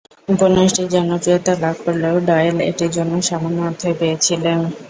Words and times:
উপন্যাসটি 0.27 0.83
জনপ্রিয়তা 0.93 1.53
লাভ 1.63 1.75
করলেও 1.85 2.15
ডয়েল 2.27 2.57
এটির 2.69 2.91
জন্য 2.97 3.13
সামান্য 3.29 3.57
অর্থই 3.67 3.95
পেয়েছিলেন। 3.99 4.59